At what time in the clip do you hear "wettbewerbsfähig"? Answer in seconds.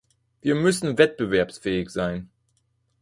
0.97-1.91